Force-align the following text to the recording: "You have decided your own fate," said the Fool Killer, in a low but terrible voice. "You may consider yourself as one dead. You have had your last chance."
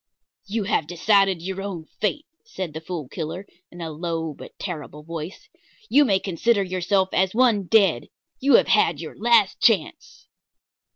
"You 0.47 0.63
have 0.63 0.87
decided 0.87 1.43
your 1.43 1.61
own 1.61 1.85
fate," 1.99 2.25
said 2.43 2.73
the 2.73 2.81
Fool 2.81 3.07
Killer, 3.07 3.45
in 3.69 3.81
a 3.81 3.91
low 3.91 4.33
but 4.33 4.57
terrible 4.57 5.03
voice. 5.03 5.47
"You 5.89 6.05
may 6.05 6.17
consider 6.19 6.63
yourself 6.63 7.09
as 7.13 7.35
one 7.35 7.65
dead. 7.67 8.07
You 8.39 8.55
have 8.55 8.69
had 8.69 8.99
your 8.99 9.15
last 9.15 9.59
chance." 9.61 10.27